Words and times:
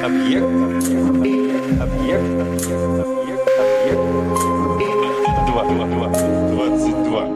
Объект. 0.00 0.44
Объект. 0.44 1.80
Объект. 1.80 2.24
Объект. 2.40 3.40
Объект. 3.60 4.00
Два. 5.46 5.64
Два. 5.64 5.86
Два. 5.86 6.08
Двадцать 6.50 7.02
два. 7.04 7.28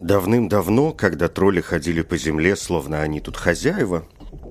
Давным-давно, 0.00 0.92
когда 0.92 1.28
тролли 1.28 1.60
ходили 1.60 2.02
по 2.02 2.16
земле, 2.16 2.56
словно 2.56 3.02
они 3.02 3.20
тут 3.20 3.36
хозяева, 3.36 4.04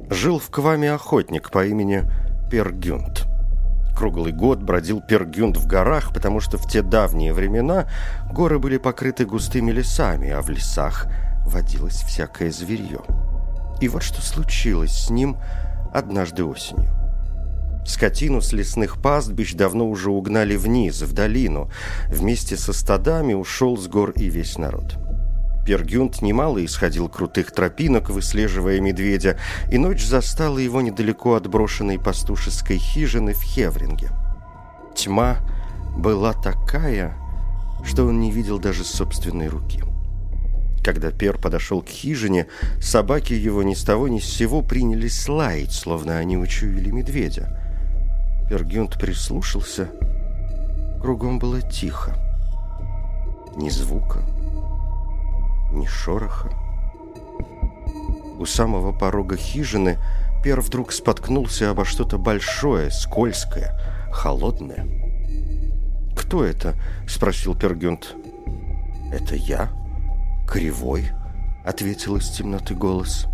жил 0.09 0.39
в 0.39 0.49
Кваме 0.49 0.91
охотник 0.91 1.51
по 1.51 1.65
имени 1.65 2.03
Пергюнт. 2.49 3.27
Круглый 3.95 4.31
год 4.31 4.63
бродил 4.63 5.01
Пергюнт 5.01 5.57
в 5.57 5.67
горах, 5.67 6.13
потому 6.13 6.39
что 6.39 6.57
в 6.57 6.67
те 6.67 6.81
давние 6.81 7.33
времена 7.33 7.87
горы 8.31 8.59
были 8.59 8.77
покрыты 8.77 9.25
густыми 9.25 9.71
лесами, 9.71 10.29
а 10.29 10.41
в 10.41 10.49
лесах 10.49 11.07
водилось 11.45 12.01
всякое 12.03 12.51
зверье. 12.51 13.01
И 13.81 13.87
вот 13.87 14.03
что 14.03 14.21
случилось 14.21 14.91
с 14.91 15.09
ним 15.09 15.37
однажды 15.93 16.43
осенью. 16.43 16.89
Скотину 17.85 18.41
с 18.41 18.53
лесных 18.53 19.01
пастбищ 19.01 19.53
давно 19.53 19.89
уже 19.89 20.11
угнали 20.11 20.55
вниз, 20.55 21.01
в 21.01 21.13
долину. 21.13 21.69
Вместе 22.07 22.55
со 22.55 22.73
стадами 22.73 23.33
ушел 23.33 23.77
с 23.77 23.87
гор 23.87 24.11
и 24.11 24.29
весь 24.29 24.57
народ. 24.57 24.97
Пергюнт 25.69 26.23
немало 26.23 26.65
исходил 26.65 27.07
крутых 27.09 27.51
тропинок, 27.51 28.09
выслеживая 28.09 28.79
медведя, 28.79 29.37
и 29.71 29.77
ночь 29.77 30.03
застала 30.03 30.57
его 30.57 30.81
недалеко 30.81 31.35
от 31.35 31.45
брошенной 31.45 31.99
пастушеской 31.99 32.79
хижины 32.79 33.35
в 33.35 33.43
Хевринге. 33.43 34.09
Тьма 34.95 35.37
была 35.95 36.33
такая, 36.33 37.15
что 37.85 38.07
он 38.07 38.19
не 38.19 38.31
видел 38.31 38.57
даже 38.57 38.83
собственной 38.83 39.47
руки. 39.47 39.83
Когда 40.83 41.11
Пер 41.11 41.37
подошел 41.37 41.83
к 41.83 41.89
хижине, 41.89 42.47
собаки 42.81 43.33
его 43.33 43.61
ни 43.61 43.75
с 43.75 43.83
того 43.83 44.07
ни 44.07 44.17
с 44.17 44.25
сего 44.25 44.63
принялись 44.63 45.29
лаять, 45.29 45.71
словно 45.71 46.17
они 46.17 46.35
учуяли 46.35 46.89
медведя. 46.89 47.47
Пергюнт 48.49 48.99
прислушался. 48.99 49.91
Кругом 50.99 51.37
было 51.37 51.61
тихо. 51.61 52.15
Ни 53.55 53.69
звука, 53.69 54.23
ни 54.35 54.38
шороха. 55.85 56.49
У 58.37 58.45
самого 58.45 58.91
порога 58.91 59.35
хижины 59.35 59.97
Пер 60.43 60.61
вдруг 60.61 60.93
споткнулся 60.93 61.69
обо 61.69 61.83
что-то 61.83 62.17
большое, 62.17 62.91
скользкое, 62.91 63.77
холодное. 64.11 64.87
«Кто 66.15 66.45
это?»— 66.45 66.75
спросил 67.07 67.55
Пергюнт. 67.55 68.15
«Это 69.11 69.35
я, 69.35 69.69
Кривой»,— 70.47 71.09
ответил 71.65 72.15
из 72.15 72.29
темноты 72.29 72.73
голос. 72.73 73.27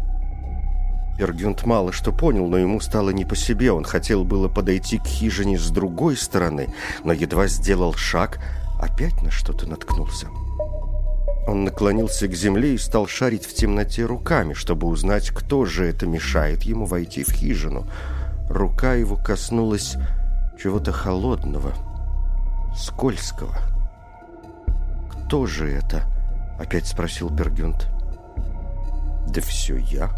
Пергюнт 1.18 1.66
мало 1.66 1.92
что 1.92 2.12
понял, 2.12 2.48
но 2.48 2.58
ему 2.58 2.80
стало 2.80 3.12
не 3.12 3.24
по 3.24 3.36
себе. 3.36 3.72
Он 3.72 3.84
хотел 3.84 4.24
было 4.26 4.48
подойти 4.48 4.98
к 4.98 5.06
хижине 5.06 5.60
с 5.60 5.70
другой 5.70 6.18
стороны, 6.18 6.74
но 7.04 7.14
едва 7.14 7.48
сделал 7.48 7.94
шаг, 7.94 8.40
опять 8.82 9.22
на 9.22 9.32
что-то 9.32 9.68
наткнулся. 9.68 10.28
Он 11.48 11.64
наклонился 11.64 12.28
к 12.28 12.34
земле 12.34 12.74
и 12.74 12.78
стал 12.80 13.06
шарить 13.08 13.46
в 13.46 13.54
темноте 13.54 14.04
руками, 14.06 14.54
чтобы 14.54 14.88
узнать, 14.88 15.30
кто 15.30 15.66
же 15.66 15.86
это 15.86 16.08
мешает 16.08 16.64
ему 16.64 16.86
войти 16.86 17.24
в 17.24 17.32
хижину. 17.32 17.88
Рука 18.50 18.96
его 18.96 19.16
коснулась 19.16 19.96
чего-то 20.62 20.92
холодного, 20.92 21.74
скользкого. 22.76 23.56
«Кто 25.12 25.46
же 25.46 25.72
это?»— 25.72 26.04
опять 26.60 26.88
спросил 26.88 27.36
Пергюнт. 27.36 27.90
«Да 29.28 29.42
все 29.42 29.78
я, 29.78 30.16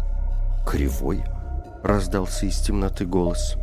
кривой»,— 0.66 1.24
раздался 1.82 2.46
из 2.46 2.58
темноты 2.58 3.04
голос. 3.04 3.56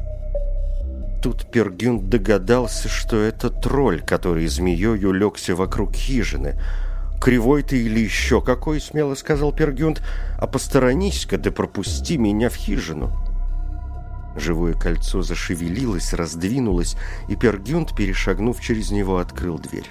Тут 1.21 1.49
Пергюнт 1.49 2.09
догадался, 2.09 2.89
что 2.89 3.17
это 3.17 3.49
тролль, 3.49 4.03
который 4.03 4.45
змеей 4.45 5.03
улегся 5.03 5.55
вокруг 5.55 5.95
хижины— 5.95 6.59
кривой 7.25 7.63
ты 7.63 7.81
или 7.81 8.01
еще 8.01 8.39
какой, 8.39 8.79
смело 8.79 9.15
сказал 9.15 9.51
Пергюнт, 9.51 10.03
а 10.37 10.45
посторонись-ка, 10.45 11.39
да 11.39 11.49
пропусти 11.49 12.19
меня 12.19 12.51
в 12.51 12.55
хижину. 12.55 13.11
Живое 14.37 14.75
кольцо 14.75 15.23
зашевелилось, 15.23 16.13
раздвинулось, 16.13 16.95
и 17.27 17.35
Пергюнт, 17.35 17.95
перешагнув 17.95 18.61
через 18.61 18.91
него, 18.91 19.17
открыл 19.17 19.57
дверь. 19.57 19.89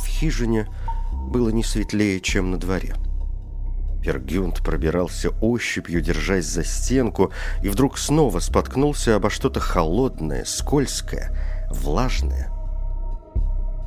В 0.00 0.06
хижине 0.06 0.68
было 1.12 1.48
не 1.48 1.64
светлее, 1.64 2.20
чем 2.20 2.52
на 2.52 2.56
дворе. 2.56 2.94
Пергюнт 4.00 4.58
пробирался 4.58 5.30
ощупью, 5.40 6.02
держась 6.02 6.46
за 6.46 6.62
стенку, 6.62 7.32
и 7.64 7.68
вдруг 7.68 7.98
снова 7.98 8.38
споткнулся 8.38 9.16
обо 9.16 9.28
что-то 9.28 9.58
холодное, 9.58 10.44
скользкое, 10.44 11.36
влажное. 11.68 12.61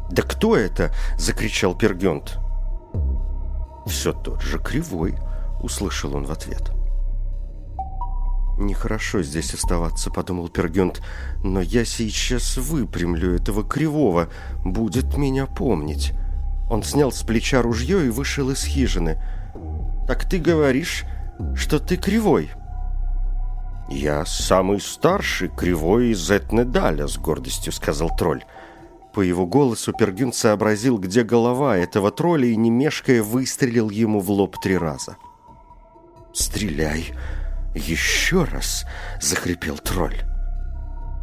«Да 0.10 0.22
кто 0.22 0.56
это?»— 0.56 0.94
закричал 1.18 1.76
Пергюнт. 1.76 2.38
«Все 3.86 4.14
тот 4.14 4.42
же 4.42 4.60
Кривой»,— 4.60 5.16
услышал 5.62 6.16
он 6.16 6.26
в 6.26 6.32
ответ. 6.32 6.72
«Нехорошо 8.58 9.22
здесь 9.22 9.54
оставаться»,— 9.54 10.10
подумал 10.12 10.48
Пергюнт, 10.48 11.02
«но 11.44 11.60
я 11.60 11.84
сейчас 11.86 12.58
выпрямлю 12.58 13.36
этого 13.36 13.64
Кривого, 13.64 14.30
будет 14.64 15.18
меня 15.18 15.46
помнить». 15.46 16.14
Он 16.70 16.82
снял 16.84 17.12
с 17.12 17.22
плеча 17.22 17.62
ружье 17.62 18.06
и 18.06 18.10
вышел 18.10 18.50
из 18.50 18.64
хижины. 18.64 19.22
«Так 20.08 20.28
ты 20.28 20.40
говоришь, 20.40 21.04
что 21.56 21.80
ты 21.80 21.98
Кривой?» 21.98 22.50
«Я 23.90 24.26
самый 24.26 24.80
старший 24.80 25.50
Кривой 25.50 26.10
из 26.10 26.32
Этнедаля»,— 26.32 27.08
с 27.08 27.18
гордостью 27.18 27.72
сказал 27.72 28.10
тролль. 28.16 28.44
По 29.16 29.22
его 29.22 29.46
голосу 29.46 29.94
Пергюн 29.94 30.34
сообразил, 30.34 30.98
где 30.98 31.24
голова 31.24 31.78
этого 31.78 32.12
тролля, 32.12 32.50
и, 32.50 32.56
не 32.58 32.70
мешкая, 32.70 33.24
выстрелил 33.24 33.90
ему 33.90 34.20
в 34.20 34.30
лоб 34.30 34.60
три 34.62 34.78
раза. 34.78 35.16
«Стреляй 36.34 37.14
еще 37.74 38.44
раз!»— 38.44 38.86
захрипел 39.22 39.78
тролль. 39.78 40.18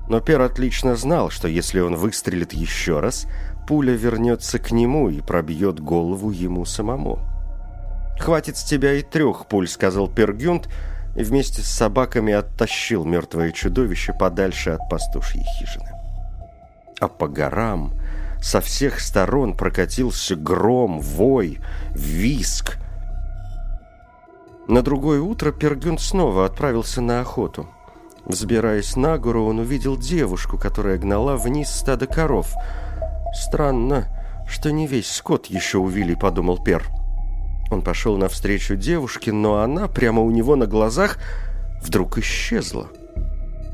Но 0.08 0.20
Пер 0.20 0.40
отлично 0.40 0.96
знал, 0.96 1.28
что 1.28 1.48
если 1.48 1.80
он 1.80 1.96
выстрелит 1.96 2.54
еще 2.54 2.98
раз, 2.98 3.26
пуля 3.68 3.92
вернется 3.92 4.58
к 4.58 4.70
нему 4.70 5.10
и 5.10 5.20
пробьет 5.20 5.78
голову 5.78 6.30
ему 6.30 6.64
самому. 6.64 7.18
«Хватит 8.18 8.56
с 8.56 8.64
тебя 8.64 8.94
и 8.94 9.02
трех 9.02 9.48
пуль»,— 9.48 9.68
сказал 9.68 10.08
Пергюнт, 10.08 10.66
и 11.14 11.22
вместе 11.22 11.60
с 11.60 11.68
собаками 11.68 12.32
оттащил 12.32 13.04
мертвое 13.04 13.52
чудовище 13.52 14.14
подальше 14.18 14.70
от 14.70 14.88
пастушьей 14.88 15.44
хижины 15.58 16.01
а 17.02 17.08
по 17.08 17.26
горам 17.26 17.92
со 18.40 18.60
всех 18.60 19.00
сторон 19.00 19.56
прокатился 19.56 20.36
гром, 20.36 21.00
вой, 21.00 21.58
виск. 21.90 22.78
На 24.68 24.82
другое 24.82 25.20
утро 25.20 25.50
Пергюн 25.50 25.98
снова 25.98 26.46
отправился 26.46 27.00
на 27.00 27.20
охоту. 27.20 27.68
Взбираясь 28.24 28.94
на 28.94 29.18
гору, 29.18 29.46
он 29.46 29.58
увидел 29.58 29.96
девушку, 29.96 30.58
которая 30.58 30.96
гнала 30.96 31.36
вниз 31.36 31.70
стадо 31.70 32.06
коров. 32.06 32.54
«Странно, 33.34 34.06
что 34.48 34.70
не 34.70 34.86
весь 34.86 35.10
скот 35.10 35.46
еще 35.46 35.78
увили»,— 35.78 36.14
подумал 36.20 36.62
Пер. 36.62 36.86
Он 37.72 37.82
пошел 37.82 38.16
навстречу 38.16 38.76
девушке, 38.76 39.32
но 39.32 39.60
она 39.60 39.88
прямо 39.88 40.22
у 40.22 40.30
него 40.30 40.54
на 40.54 40.66
глазах 40.66 41.18
вдруг 41.82 42.18
исчезла. 42.18 42.88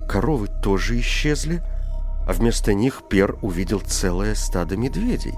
Коровы 0.08 0.48
тоже 0.62 0.98
исчезли,— 0.98 1.60
а 2.28 2.34
вместо 2.34 2.74
них 2.74 3.04
Пер 3.08 3.38
увидел 3.40 3.80
целое 3.80 4.34
стадо 4.34 4.76
медведей. 4.76 5.34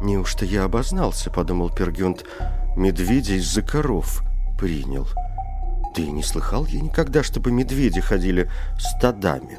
«Неужто 0.00 0.46
я 0.46 0.64
обознался?»— 0.64 1.30
подумал 1.34 1.68
Пергюнт. 1.68 2.24
«Медведей 2.76 3.36
из-за 3.36 3.60
коров 3.60 4.22
принял. 4.58 5.06
Ты 5.94 6.10
не 6.10 6.22
слыхал 6.22 6.64
я 6.64 6.80
никогда, 6.80 7.22
чтобы 7.22 7.52
медведи 7.52 8.00
ходили 8.00 8.50
стадами?» 8.78 9.58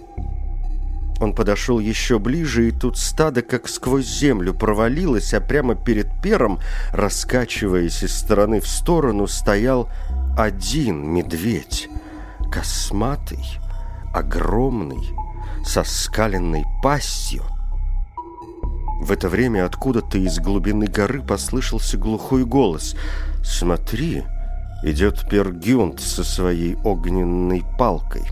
Он 1.19 1.33
подошел 1.35 1.79
еще 1.79 2.17
ближе, 2.17 2.69
и 2.69 2.71
тут 2.71 2.97
стадо 2.97 3.43
как 3.43 3.67
сквозь 3.67 4.07
землю 4.07 4.55
провалилось, 4.55 5.35
а 5.35 5.41
прямо 5.41 5.75
перед 5.75 6.07
пером, 6.21 6.59
раскачиваясь 6.93 8.01
из 8.03 8.15
стороны 8.15 8.59
в 8.59 8.67
сторону, 8.67 9.27
стоял 9.27 9.89
один 10.35 11.07
медведь, 11.07 11.89
косматый, 12.51 13.59
огромный, 14.19 15.15
со 15.65 15.83
скаленной 15.83 16.65
пастью. 16.81 17.43
В 19.01 19.11
это 19.11 19.29
время 19.29 19.65
откуда-то 19.65 20.17
из 20.17 20.39
глубины 20.39 20.87
горы 20.87 21.21
послышался 21.21 21.97
глухой 21.97 22.45
голос. 22.45 22.95
«Смотри, 23.43 24.23
Идет 24.83 25.27
Пергюнт 25.27 25.99
со 25.99 26.23
своей 26.23 26.75
огненной 26.83 27.63
палкой. 27.79 28.23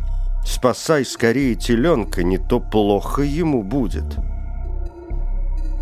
Спасай 0.45 1.03
скорее 1.03 1.55
теленка, 1.55 2.23
не 2.23 2.37
то 2.37 2.59
плохо 2.59 3.23
ему 3.23 3.63
будет. 3.63 4.05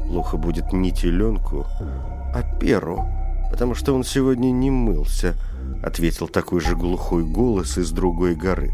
Плохо 0.08 0.38
будет 0.38 0.72
не 0.72 0.92
теленку, 0.92 1.66
а 2.34 2.42
перу, 2.62 3.06
потому 3.52 3.76
что 3.76 3.94
он 3.94 4.06
сегодня 4.06 4.52
не 4.52 4.72
мылся, 4.72 5.36
ответил 5.84 6.30
такой 6.30 6.62
же 6.62 6.78
глухой 6.78 7.26
голос 7.26 7.78
из 7.78 7.92
другой 7.92 8.36
горы. 8.36 8.74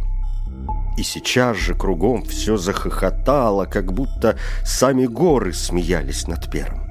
И 0.99 1.03
сейчас 1.03 1.55
же 1.55 1.75
кругом 1.75 2.23
все 2.23 2.57
захохотало, 2.57 3.63
как 3.63 3.93
будто 3.93 4.37
сами 4.65 5.05
горы 5.05 5.53
смеялись 5.53 6.27
над 6.27 6.51
пером. 6.51 6.81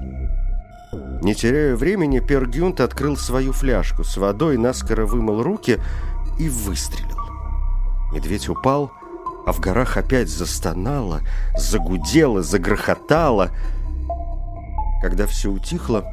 Не 1.21 1.35
теряя 1.35 1.75
времени, 1.75 2.19
Пергюнт 2.19 2.79
открыл 2.79 3.15
свою 3.15 3.53
фляжку 3.53 4.03
с 4.03 4.17
водой, 4.17 4.57
наскоро 4.57 5.05
вымыл 5.05 5.43
руки 5.43 5.79
и 6.39 6.49
выстрелил. 6.49 7.19
Медведь 8.11 8.49
упал, 8.49 8.91
а 9.45 9.51
в 9.51 9.59
горах 9.59 9.95
опять 9.95 10.29
застонало, 10.29 11.21
загудело, 11.55 12.41
загрохотало. 12.41 13.51
Когда 15.03 15.27
все 15.27 15.51
утихло, 15.51 16.03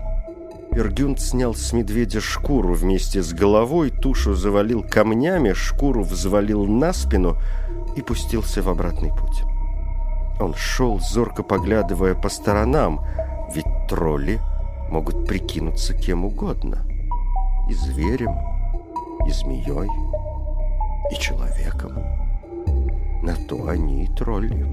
Пергюнт 0.76 1.18
снял 1.22 1.54
с 1.54 1.72
медведя 1.72 2.20
шкуру 2.20 2.74
вместе 2.74 3.22
с 3.22 3.32
головой, 3.32 3.88
тушу 3.88 4.34
завалил 4.34 4.82
камнями, 4.82 5.54
шкуру 5.54 6.02
взвалил 6.02 6.66
на 6.66 6.92
спину 6.92 7.38
и 7.96 8.02
пустился 8.02 8.60
в 8.60 8.68
обратный 8.68 9.08
путь. 9.08 9.42
Он 10.38 10.52
шел, 10.54 11.00
зорко 11.00 11.42
поглядывая 11.42 12.14
по 12.14 12.28
сторонам, 12.28 13.00
ведь 13.54 13.64
тролли 13.88 14.38
могут 14.90 15.26
прикинуться 15.26 15.94
кем 15.94 16.26
угодно. 16.26 16.86
И 17.70 17.72
зверем, 17.72 18.36
и 19.26 19.30
змеей, 19.30 19.88
и 21.10 21.14
человеком. 21.18 21.92
На 23.22 23.34
то 23.48 23.66
они 23.68 24.04
и 24.04 24.08
тролли. 24.08 24.66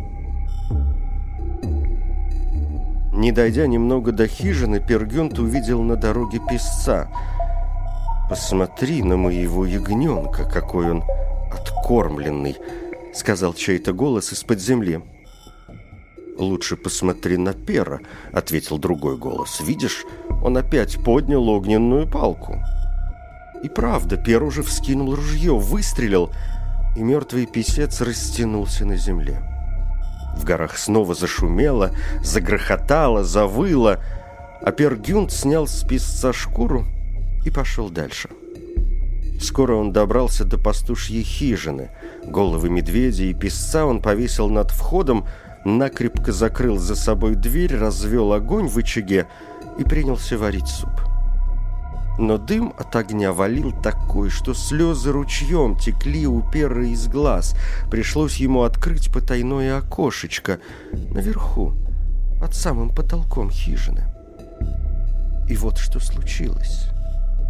Не 3.13 3.31
дойдя 3.31 3.67
немного 3.67 4.11
до 4.11 4.27
хижины, 4.27 4.79
Пергюнт 4.79 5.37
увидел 5.37 5.83
на 5.83 5.95
дороге 5.95 6.41
песца. 6.49 7.07
«Посмотри 8.27 9.03
на 9.03 9.17
моего 9.17 9.65
ягненка, 9.65 10.45
какой 10.45 10.89
он 10.89 11.03
откормленный!»— 11.51 12.57
сказал 13.13 13.53
чей-то 13.53 13.93
голос 13.93 14.33
из-под 14.33 14.59
земли. 14.59 15.03
«Лучше 16.39 16.75
посмотри 16.75 17.37
на 17.37 17.53
Пера»,— 17.53 17.99
ответил 18.33 18.79
другой 18.79 19.17
голос. 19.17 19.61
«Видишь, 19.61 20.05
он 20.43 20.57
опять 20.57 20.97
поднял 21.03 21.47
огненную 21.49 22.09
палку». 22.09 22.57
И 23.61 23.69
правда, 23.69 24.17
Пер 24.17 24.41
уже 24.41 24.63
вскинул 24.63 25.13
ружье, 25.13 25.55
выстрелил, 25.55 26.31
и 26.97 27.03
мертвый 27.03 27.45
писец 27.45 28.01
растянулся 28.01 28.85
на 28.85 28.97
земле. 28.97 29.52
В 30.35 30.45
горах 30.45 30.77
снова 30.77 31.13
зашумело, 31.13 31.91
загрохотало, 32.23 33.23
завыло, 33.23 33.99
а 34.61 34.71
Пер 34.71 34.95
Гюнт 34.95 35.31
снял 35.31 35.67
с 35.67 35.83
писца 35.83 36.33
шкуру 36.33 36.85
и 37.45 37.49
пошел 37.49 37.89
дальше. 37.89 38.29
Скоро 39.39 39.75
он 39.75 39.91
добрался 39.91 40.45
до 40.45 40.57
пастушьей 40.57 41.23
хижины. 41.23 41.91
Головы 42.23 42.69
медведя 42.69 43.25
и 43.25 43.33
песца 43.33 43.85
он 43.85 44.01
повесил 44.01 44.49
над 44.49 44.71
входом, 44.71 45.27
накрепко 45.65 46.31
закрыл 46.31 46.77
за 46.77 46.95
собой 46.95 47.35
дверь, 47.35 47.75
развел 47.75 48.33
огонь 48.33 48.67
в 48.67 48.77
очаге 48.77 49.27
и 49.77 49.83
принялся 49.83 50.37
варить 50.37 50.67
суп. 50.67 51.12
Но 52.17 52.37
дым 52.37 52.73
от 52.77 52.95
огня 52.95 53.33
валил 53.33 53.71
такой, 53.71 54.29
что 54.29 54.53
слезы 54.53 55.11
ручьем 55.11 55.75
текли 55.75 56.27
у 56.27 56.41
перы 56.41 56.89
из 56.89 57.07
глаз. 57.07 57.55
Пришлось 57.89 58.37
ему 58.37 58.63
открыть 58.63 59.11
потайное 59.11 59.79
окошечко 59.79 60.59
наверху, 60.91 61.73
под 62.39 62.53
самым 62.53 62.89
потолком 62.89 63.49
хижины. 63.49 64.03
И 65.49 65.55
вот 65.55 65.77
что 65.77 65.99
случилось. 65.99 66.87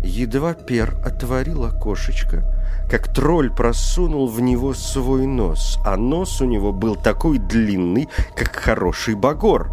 Едва 0.03 0.53
пер 0.53 0.95
отворил 1.05 1.65
окошечко, 1.65 2.43
как 2.89 3.13
тролль 3.13 3.49
просунул 3.49 4.27
в 4.27 4.41
него 4.41 4.73
свой 4.73 5.25
нос, 5.25 5.79
а 5.85 5.95
нос 5.97 6.41
у 6.41 6.45
него 6.45 6.73
был 6.73 6.95
такой 6.95 7.37
длинный, 7.37 8.09
как 8.35 8.55
хороший 8.55 9.15
багор. 9.15 9.71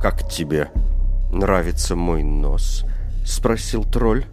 «Как 0.00 0.28
тебе 0.28 0.70
нравится 1.30 1.94
мой 1.94 2.22
нос?»— 2.22 2.84
спросил 3.24 3.84
тролль. 3.84 4.24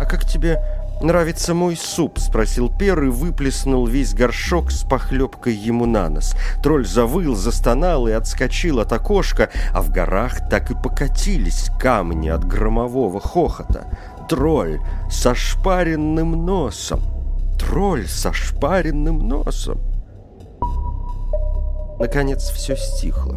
«А 0.00 0.04
как 0.04 0.24
тебе 0.24 0.60
нравится 1.00 1.54
мой 1.54 1.76
суп?»— 1.76 2.18
спросил 2.20 2.68
Пер 2.68 3.04
и 3.04 3.08
выплеснул 3.08 3.86
весь 3.86 4.14
горшок 4.14 4.70
с 4.70 4.82
похлебкой 4.84 5.54
ему 5.54 5.86
на 5.86 6.08
нос. 6.08 6.34
Тролль 6.62 6.86
завыл, 6.86 7.34
застонал 7.34 8.08
и 8.08 8.12
отскочил 8.12 8.80
от 8.80 8.92
окошка, 8.92 9.50
а 9.72 9.82
в 9.82 9.90
горах 9.90 10.48
так 10.48 10.70
и 10.70 10.74
покатились 10.74 11.70
камни 11.78 12.28
от 12.28 12.44
громового 12.44 13.20
хохота. 13.20 13.86
Тролль 14.28 14.80
со 15.10 15.34
шпаренным 15.34 16.46
носом! 16.46 17.00
Тролль 17.58 18.06
со 18.08 18.32
шпаренным 18.32 19.28
носом! 19.28 19.80
Наконец 21.98 22.50
все 22.50 22.76
стихло. 22.76 23.36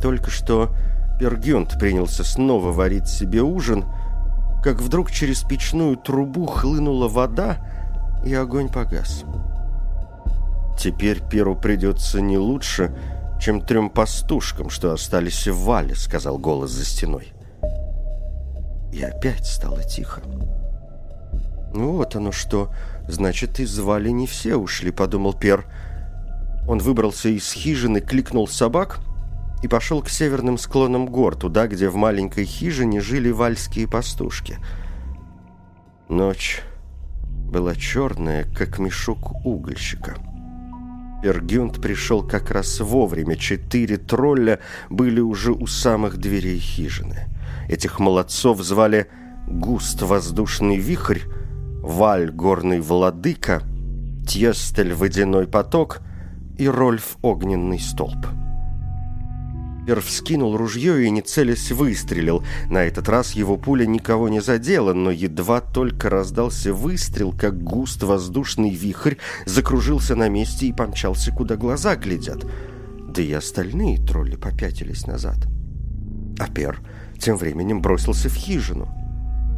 Только 0.00 0.30
что 0.30 0.70
Пергюнт 1.18 1.78
принялся 1.78 2.24
снова 2.24 2.72
варить 2.72 3.08
себе 3.08 3.42
ужин— 3.42 3.84
как 4.62 4.80
вдруг 4.80 5.10
через 5.10 5.42
печную 5.42 5.96
трубу 5.96 6.46
хлынула 6.46 7.08
вода, 7.08 7.58
и 8.24 8.34
огонь 8.34 8.68
погас. 8.68 9.24
«Теперь 10.78 11.20
Перу 11.20 11.56
придется 11.56 12.20
не 12.20 12.38
лучше, 12.38 12.94
чем 13.40 13.60
трем 13.60 13.90
пастушкам, 13.90 14.70
что 14.70 14.92
остались 14.92 15.46
в 15.46 15.64
вале»,— 15.64 15.94
сказал 15.96 16.38
голос 16.38 16.70
за 16.70 16.84
стеной. 16.84 17.32
И 18.92 19.02
опять 19.02 19.46
стало 19.46 19.82
тихо. 19.82 20.22
«Ну 21.72 21.92
вот 21.92 22.16
оно 22.16 22.32
что, 22.32 22.72
значит, 23.06 23.60
из 23.60 23.78
вали 23.78 24.12
не 24.12 24.26
все 24.26 24.56
ушли»,— 24.56 24.90
подумал 24.92 25.34
Пер. 25.34 25.66
Он 26.66 26.78
выбрался 26.78 27.28
из 27.28 27.50
хижины, 27.52 28.00
кликнул 28.00 28.48
собак— 28.48 28.98
и 29.62 29.68
пошел 29.68 30.02
к 30.02 30.08
северным 30.08 30.58
склонам 30.58 31.06
гор, 31.06 31.36
туда, 31.36 31.66
где 31.66 31.88
в 31.88 31.96
маленькой 31.96 32.44
хижине 32.44 33.00
жили 33.00 33.30
вальские 33.30 33.88
пастушки. 33.88 34.58
Ночь 36.08 36.62
была 37.50 37.74
черная, 37.74 38.44
как 38.44 38.78
мешок 38.78 39.44
угольщика. 39.44 40.16
Пергюнт 41.22 41.82
пришел 41.82 42.22
как 42.22 42.50
раз 42.50 42.80
вовремя. 42.80 43.36
Четыре 43.36 43.96
тролля 43.96 44.60
были 44.88 45.20
уже 45.20 45.52
у 45.52 45.66
самых 45.66 46.18
дверей 46.18 46.58
хижины. 46.58 47.26
Этих 47.68 47.98
молодцов 47.98 48.62
звали 48.62 49.08
Густ 49.48 50.02
Воздушный 50.02 50.76
Вихрь, 50.76 51.22
Валь 51.82 52.30
Горный 52.30 52.80
Владыка, 52.80 53.62
Тьестель 54.26 54.94
Водяной 54.94 55.48
Поток 55.48 56.00
и 56.56 56.68
Рольф 56.68 57.16
Огненный 57.22 57.80
Столб. 57.80 58.26
Пер 59.88 60.02
вскинул 60.02 60.54
ружье 60.54 61.06
и, 61.06 61.08
не 61.08 61.22
целясь, 61.22 61.72
выстрелил. 61.72 62.44
На 62.68 62.84
этот 62.84 63.08
раз 63.08 63.32
его 63.32 63.56
пуля 63.56 63.86
никого 63.86 64.28
не 64.28 64.42
задела, 64.42 64.92
но 64.92 65.10
едва 65.10 65.62
только 65.62 66.10
раздался 66.10 66.74
выстрел, 66.74 67.32
как 67.32 67.62
густ 67.62 68.02
воздушный 68.02 68.68
вихрь 68.68 69.14
закружился 69.46 70.14
на 70.14 70.28
месте 70.28 70.66
и 70.66 70.74
помчался, 70.74 71.32
куда 71.32 71.56
глаза 71.56 71.96
глядят. 71.96 72.44
Да 73.08 73.22
и 73.22 73.32
остальные 73.32 73.96
тролли 74.04 74.36
попятились 74.36 75.06
назад. 75.06 75.38
А 76.38 76.48
Пер 76.48 76.82
тем 77.18 77.38
временем 77.38 77.80
бросился 77.80 78.28
в 78.28 78.34
хижину. 78.34 78.94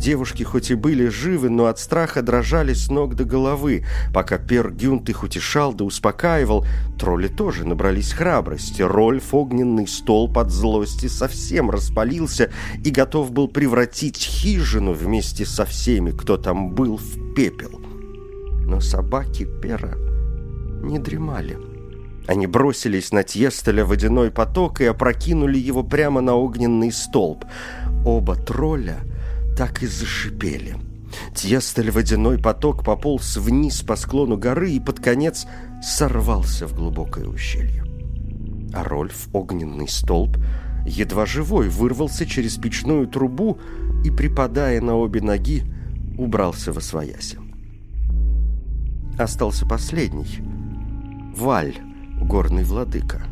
Девушки 0.01 0.45
хоть 0.45 0.71
и 0.71 0.75
были 0.75 1.09
живы, 1.09 1.51
но 1.51 1.67
от 1.67 1.79
страха 1.79 2.23
дрожали 2.23 2.73
с 2.73 2.89
ног 2.89 3.15
до 3.17 3.25
головы. 3.25 3.85
Пока 4.15 4.39
Пер 4.39 4.71
Гюнт 4.71 5.11
их 5.11 5.23
утешал 5.23 5.75
да 5.75 5.85
успокаивал, 5.85 6.65
тролли 6.99 7.29
тоже 7.29 7.67
набрались 7.67 8.15
храбрости. 8.15 8.81
Рольф, 8.81 9.35
огненный 9.35 9.87
стол 9.87 10.33
под 10.33 10.51
злости, 10.51 11.07
совсем 11.07 11.71
распалился 11.71 12.51
и 12.83 12.89
готов 12.91 13.31
был 13.33 13.47
превратить 13.47 14.17
хижину 14.17 14.95
вместе 14.95 15.45
со 15.45 15.67
всеми, 15.67 16.13
кто 16.13 16.39
там 16.39 16.71
был, 16.71 16.97
в 16.97 17.35
пепел. 17.35 17.79
Но 18.65 18.81
собаки 18.81 19.47
Пера 19.61 19.99
не 20.83 20.99
дремали. 20.99 21.59
Они 22.27 22.47
бросились 22.47 23.13
на 23.13 23.23
Тьестеля 23.23 23.85
водяной 23.85 24.31
поток 24.31 24.81
и 24.81 24.87
опрокинули 24.87 25.59
его 25.59 25.83
прямо 25.83 26.23
на 26.23 26.37
огненный 26.37 26.91
столб. 26.91 27.45
Оба 28.07 28.35
тролля— 28.37 29.01
так 29.61 29.83
и 29.83 29.87
зашипели. 29.87 30.75
Тьестель 31.35 31.91
водяной 31.91 32.39
поток 32.39 32.83
пополз 32.83 33.37
вниз 33.37 33.83
по 33.83 33.95
склону 33.95 34.39
горы 34.39 34.71
и 34.71 34.81
под 34.81 35.01
конец 35.01 35.47
сорвался 35.83 36.67
в 36.67 36.75
глубокое 36.75 37.27
ущелье. 37.27 37.85
А 38.73 38.83
Рольф, 38.83 39.29
огненный 39.35 39.87
столб, 39.87 40.39
едва 40.87 41.27
живой, 41.27 41.69
вырвался 41.69 42.25
через 42.25 42.57
печную 42.57 43.07
трубу 43.07 43.59
и, 44.03 44.11
припадая 44.11 44.81
на 44.81 44.97
обе 44.97 45.21
ноги, 45.21 45.63
убрался 46.17 46.73
во 46.73 46.81
свояси. 46.81 47.37
Остался 49.19 49.67
последний— 49.67 50.39
Валь, 51.37 51.75
горный 52.19 52.65
владыка. 52.65 53.30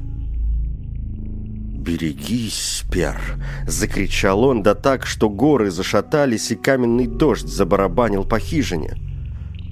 «Берегись, 1.88 2.85
Пер!»— 2.92 3.18
закричал 3.66 4.45
он, 4.45 4.62
да 4.62 4.75
так, 4.75 5.07
что 5.07 5.30
горы 5.30 5.71
зашатались, 5.71 6.50
и 6.50 6.54
каменный 6.54 7.07
дождь 7.07 7.49
забарабанил 7.49 8.26
по 8.26 8.38
хижине. 8.38 8.99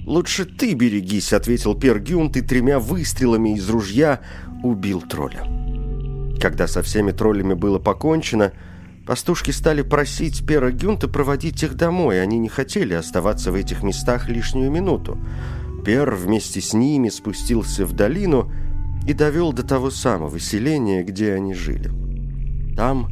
«Лучше 0.03 0.45
ты 0.45 0.73
берегись»,— 0.73 1.31
ответил 1.33 1.75
Пер 1.75 1.99
Гюнт, 1.99 2.35
и 2.35 2.41
тремя 2.41 2.79
выстрелами 2.79 3.55
из 3.55 3.69
ружья 3.69 4.21
убил 4.63 5.01
тролля. 5.01 5.43
Когда 6.41 6.65
со 6.65 6.81
всеми 6.81 7.11
троллями 7.11 7.53
было 7.53 7.77
покончено, 7.77 8.51
пастушки 9.05 9.51
стали 9.51 9.83
просить 9.83 10.43
Пера 10.43 10.71
Гюнта 10.71 11.07
проводить 11.07 11.61
их 11.61 11.75
домой. 11.75 12.23
Они 12.23 12.39
не 12.39 12.49
хотели 12.49 12.95
оставаться 12.95 13.51
в 13.51 13.55
этих 13.55 13.83
местах 13.83 14.27
лишнюю 14.27 14.71
минуту. 14.71 15.19
Пер 15.85 16.15
вместе 16.15 16.61
с 16.61 16.73
ними 16.73 17.09
спустился 17.09 17.85
в 17.85 17.93
долину 17.93 18.51
и 19.05 19.13
довел 19.13 19.53
до 19.53 19.61
того 19.61 19.91
самого 19.91 20.39
селения, 20.39 21.03
где 21.03 21.33
они 21.33 21.53
жили. 21.53 22.06
Там 22.77 23.09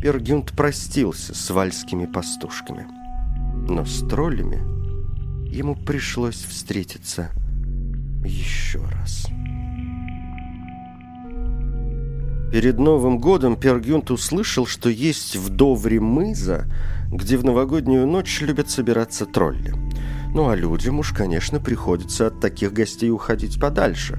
Пер 0.00 0.20
Гюнт 0.20 0.52
простился 0.52 1.34
с 1.34 1.50
вальскими 1.50 2.06
пастушками. 2.06 2.86
Но 3.68 3.84
с 3.84 4.06
троллями 4.06 4.58
ему 5.52 5.74
пришлось 5.74 6.36
встретиться 6.36 7.30
еще 8.24 8.78
раз. 8.78 9.26
Перед 12.52 12.78
Новым 12.78 13.18
годом 13.18 13.56
Пергюнт 13.56 14.12
услышал, 14.12 14.66
что 14.66 14.88
есть 14.88 15.34
в 15.34 15.48
Довре 15.50 15.98
мыза, 15.98 16.66
где 17.10 17.36
в 17.36 17.44
новогоднюю 17.44 18.06
ночь 18.06 18.40
любят 18.40 18.70
собираться 18.70 19.26
тролли. 19.26 19.74
Ну 20.32 20.48
а 20.48 20.54
людям 20.54 21.00
уж, 21.00 21.12
конечно, 21.12 21.58
приходится 21.58 22.28
от 22.28 22.40
таких 22.40 22.72
гостей 22.72 23.10
уходить 23.10 23.60
подальше. 23.60 24.18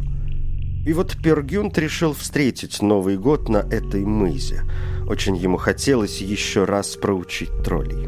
И 0.86 0.94
вот 0.94 1.18
Пергюнт 1.22 1.78
решил 1.78 2.14
встретить 2.14 2.82
Новый 2.82 3.18
год 3.18 3.50
на 3.50 3.58
этой 3.58 4.06
мызе. 4.06 4.64
Очень 5.08 5.36
ему 5.36 5.58
хотелось 5.58 6.22
еще 6.22 6.64
раз 6.64 6.96
проучить 6.96 7.52
троллей. 7.64 8.08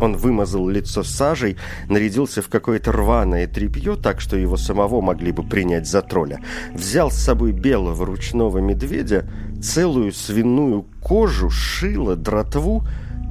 Он 0.00 0.16
вымазал 0.16 0.68
лицо 0.68 1.02
сажей, 1.02 1.56
нарядился 1.88 2.40
в 2.40 2.48
какое-то 2.48 2.92
рваное 2.92 3.46
тряпье, 3.46 3.96
так 3.96 4.20
что 4.20 4.36
его 4.36 4.56
самого 4.56 5.00
могли 5.00 5.30
бы 5.30 5.42
принять 5.42 5.86
за 5.86 6.02
тролля. 6.02 6.40
Взял 6.74 7.10
с 7.10 7.16
собой 7.16 7.52
белого 7.52 8.06
ручного 8.06 8.58
медведя, 8.58 9.26
целую 9.62 10.12
свиную 10.12 10.86
кожу, 11.02 11.50
шило, 11.50 12.16
дротву 12.16 12.86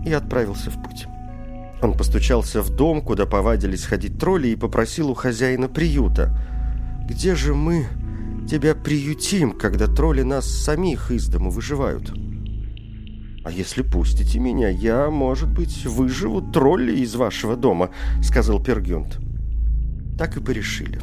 и 0.06 0.14
отправился 0.14 0.70
в 0.70 0.82
путь. 0.84 1.08
Он 1.82 1.94
постучался 1.94 2.62
в 2.62 2.70
дом, 2.70 3.02
куда 3.02 3.26
повадились 3.26 3.86
ходить 3.86 4.20
тролли, 4.20 4.50
и 4.50 4.56
попросил 4.56 5.10
у 5.10 5.14
хозяина 5.14 5.70
приюта. 5.70 6.38
«Где 7.10 7.36
же 7.36 7.56
мы 7.56 7.88
тебя 8.50 8.76
приютим, 8.76 9.52
когда 9.52 9.88
тролли 9.88 10.24
нас 10.24 10.48
самих 10.48 11.12
из 11.12 11.28
дому 11.28 11.52
выживают?» 11.52 12.12
«А 13.46 13.52
если 13.52 13.84
пустите 13.84 14.40
меня, 14.40 14.70
я, 14.70 15.10
может 15.10 15.50
быть, 15.50 15.86
выживу 15.86 16.42
тролли 16.42 16.98
из 16.98 17.16
вашего 17.16 17.56
дома»,— 17.56 17.92
сказал 18.22 18.62
Пергюнт. 18.62 19.20
Так 20.18 20.36
и 20.36 20.42
порешили. 20.42 21.00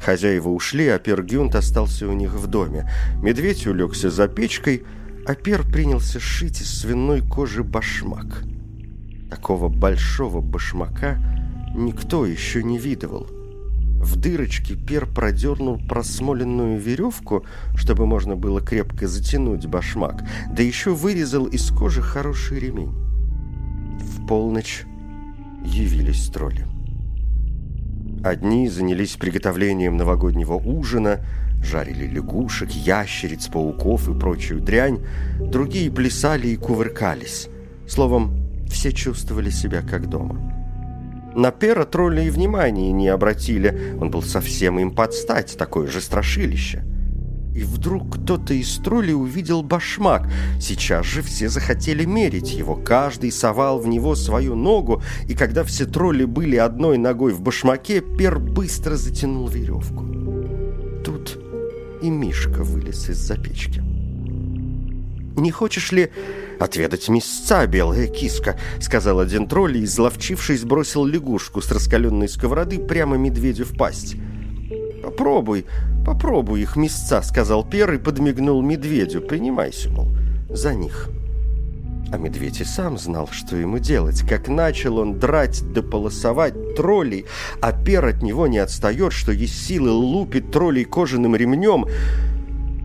Хозяева 0.00 0.50
ушли, 0.50 0.88
а 0.88 0.98
Пергюнт 0.98 1.54
остался 1.54 2.06
у 2.06 2.12
них 2.12 2.34
в 2.34 2.46
доме. 2.46 2.90
Медведь 3.22 3.66
улегся 3.66 4.10
за 4.10 4.28
печкой, 4.28 4.82
а 5.26 5.34
Пер 5.34 5.62
принялся 5.62 6.20
шить 6.20 6.60
из 6.60 6.80
свиной 6.80 7.22
кожи 7.22 7.64
башмак. 7.64 8.44
Такого 9.30 9.68
большого 9.68 10.40
башмака 10.40 11.18
никто 11.74 12.26
еще 12.26 12.62
не 12.62 12.78
видывал. 12.78 13.26
В 14.00 14.16
дырочке 14.16 14.76
Пер 14.76 15.06
продернул 15.06 15.78
просмоленную 15.78 16.78
веревку, 16.78 17.44
чтобы 17.74 18.06
можно 18.06 18.36
было 18.36 18.60
крепко 18.60 19.08
затянуть 19.08 19.66
башмак, 19.66 20.22
да 20.52 20.62
еще 20.62 20.94
вырезал 20.94 21.46
из 21.46 21.70
кожи 21.70 22.02
хороший 22.02 22.60
ремень. 22.60 22.92
В 23.98 24.26
полночь 24.26 24.84
явились 25.64 26.28
тролли. 26.28 26.66
Одни 28.22 28.68
занялись 28.68 29.16
приготовлением 29.16 29.96
новогоднего 29.96 30.54
ужина, 30.54 31.20
жарили 31.62 32.06
лягушек, 32.06 32.70
ящериц, 32.70 33.48
пауков 33.48 34.08
и 34.08 34.18
прочую 34.18 34.60
дрянь, 34.60 35.00
другие 35.40 35.90
плясали 35.90 36.48
и 36.48 36.56
кувыркались. 36.56 37.48
Словом, 37.88 38.46
все 38.68 38.92
чувствовали 38.92 39.50
себя 39.50 39.82
как 39.82 40.08
дома. 40.08 40.65
На 41.36 41.50
Пера 41.50 41.84
тролли 41.84 42.22
и 42.22 42.30
внимания 42.30 42.92
не 42.92 43.08
обратили. 43.08 43.94
Он 44.00 44.10
был 44.10 44.22
совсем 44.22 44.78
им 44.78 44.94
подстать, 44.94 45.54
такое 45.58 45.86
же 45.86 46.00
страшилище. 46.00 46.82
И 47.54 47.62
вдруг 47.62 48.16
кто-то 48.16 48.54
из 48.54 48.78
троллей 48.78 49.12
увидел 49.12 49.62
башмак. 49.62 50.30
Сейчас 50.58 51.04
же 51.04 51.20
все 51.20 51.50
захотели 51.50 52.06
мерить 52.06 52.54
его. 52.54 52.74
Каждый 52.74 53.30
совал 53.32 53.78
в 53.78 53.86
него 53.86 54.14
свою 54.14 54.54
ногу, 54.54 55.02
и 55.28 55.34
когда 55.34 55.62
все 55.62 55.84
тролли 55.84 56.24
были 56.24 56.56
одной 56.56 56.96
ногой 56.96 57.34
в 57.34 57.42
башмаке, 57.42 58.00
Пер 58.00 58.38
быстро 58.38 58.96
затянул 58.96 59.46
веревку. 59.46 60.06
Тут 61.04 61.38
и 62.00 62.08
Мишка 62.08 62.62
вылез 62.62 63.10
из-за 63.10 63.36
печки. 63.36 63.82
«Не 65.36 65.50
хочешь 65.50 65.92
ли 65.92 66.10
отведать 66.58 67.08
мясца, 67.10 67.66
белая 67.66 68.06
киска»,— 68.06 68.58
сказал 68.80 69.20
один 69.20 69.46
тролль 69.46 69.76
и, 69.76 69.84
изловчившись, 69.84 70.64
бросил 70.64 71.04
лягушку 71.04 71.60
с 71.60 71.70
раскаленной 71.70 72.28
сковороды 72.28 72.78
прямо 72.78 73.18
медведю 73.18 73.66
в 73.66 73.76
пасть. 73.76 74.16
«Попробуй, 75.02 75.66
попробуй 76.06 76.62
их 76.62 76.76
мясца»,— 76.76 77.20
сказал 77.22 77.68
Пер 77.68 77.92
и 77.92 77.98
подмигнул 77.98 78.62
медведю. 78.62 79.20
«Принимайся, 79.20 79.90
мол, 79.90 80.08
за 80.48 80.74
них». 80.74 81.10
А 82.10 82.18
медведь 82.18 82.60
и 82.60 82.64
сам 82.64 82.96
знал, 82.96 83.28
что 83.30 83.56
ему 83.56 83.78
делать. 83.78 84.22
Как 84.26 84.48
начал 84.48 84.98
он 84.98 85.18
драть 85.18 85.60
да 85.72 85.82
полосовать 85.82 86.76
троллей, 86.76 87.26
а 87.60 87.72
Пер 87.72 88.06
от 88.06 88.22
него 88.22 88.46
не 88.46 88.58
отстает, 88.58 89.12
что 89.12 89.32
есть 89.32 89.66
силы 89.66 89.90
лупит 89.90 90.50
троллей 90.50 90.84
кожаным 90.84 91.36
ремнем— 91.36 91.84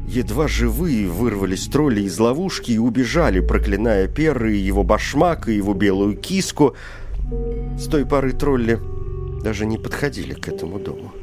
Едва 0.07 0.47
живые 0.47 1.07
вырвались 1.07 1.67
тролли 1.67 2.01
из 2.01 2.19
ловушки 2.19 2.71
и 2.71 2.77
убежали, 2.77 3.39
проклиная 3.39 4.07
Перры 4.07 4.57
и 4.57 4.61
его 4.61 4.83
башмак, 4.83 5.47
и 5.47 5.55
его 5.55 5.73
белую 5.73 6.17
киску. 6.17 6.75
С 7.77 7.85
той 7.85 8.05
поры 8.05 8.33
тролли 8.33 8.79
даже 9.41 9.65
не 9.65 9.77
подходили 9.77 10.33
к 10.33 10.47
этому 10.47 10.79
дому. 10.79 11.13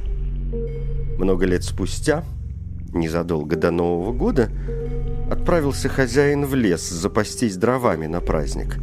Много 1.18 1.44
лет 1.46 1.64
спустя, 1.64 2.24
незадолго 2.94 3.56
до 3.56 3.70
Нового 3.70 4.12
года, 4.12 4.50
отправился 5.30 5.88
хозяин 5.88 6.46
в 6.46 6.54
лес 6.54 6.88
запастись 6.88 7.56
дровами 7.56 8.06
на 8.06 8.20
праздник. 8.20 8.78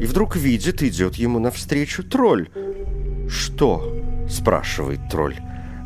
И 0.00 0.06
вдруг 0.06 0.36
видит, 0.36 0.82
идет 0.82 1.16
ему 1.16 1.38
навстречу 1.38 2.02
тролль. 2.02 2.48
«Что?»– 3.28 3.94
спрашивает 4.28 5.00
тролль. 5.10 5.36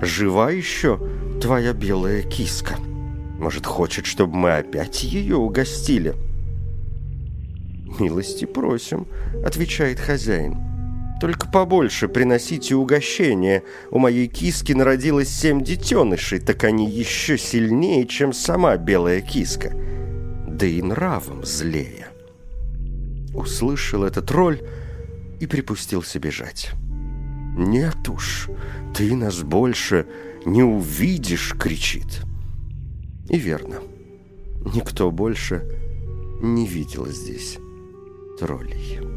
«Жива 0.01 0.51
еще 0.51 1.01
твоя 1.41 1.73
белая 1.73 2.23
киска?» 2.23 2.77
Может, 3.38 3.66
хочет, 3.66 4.07
чтобы 4.07 4.37
мы 4.37 4.57
опять 4.57 5.02
ее 5.05 5.37
угостили?» 5.37 6.14
«Милости 7.99 8.45
просим»,— 8.45 9.07
отвечает 9.45 10.00
хозяин. 10.00 10.57
«Только 11.21 11.49
побольше 11.49 12.09
приносите 12.09 12.75
угощения. 12.75 13.62
У 13.90 13.99
моей 13.99 14.26
киски 14.26 14.73
народилось 14.73 15.28
семь 15.28 15.62
детенышей, 15.62 16.40
так 16.40 16.64
они 16.64 16.90
еще 16.90 17.38
сильнее, 17.38 18.07
чем 18.07 18.33
сама 18.33 18.76
белая 18.76 19.21
киска. 19.21 19.73
Да 20.49 20.66
и 20.66 20.83
нравом 20.83 21.45
злее». 21.45 22.09
Услышал 23.35 24.05
этот 24.05 24.31
роль 24.31 24.61
и 25.40 25.47
припустился 25.47 26.19
бежать. 26.19 26.71
«Нет 27.57 28.09
уж, 28.09 28.50
ты 28.95 29.14
нас 29.16 29.43
больше 29.43 30.07
не 30.45 30.62
увидишь!»— 30.62 31.55
кричит. 31.59 32.25
И 33.28 33.38
верно, 33.38 33.80
никто 34.75 35.11
больше 35.11 35.62
не 36.40 36.66
видел 36.66 37.06
здесь 37.06 37.59
троллей. 38.38 39.16